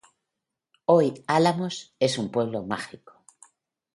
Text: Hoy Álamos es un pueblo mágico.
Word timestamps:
Hoy 0.85 1.23
Álamos 1.27 1.93
es 1.99 2.17
un 2.17 2.31
pueblo 2.31 2.63
mágico. 2.63 3.23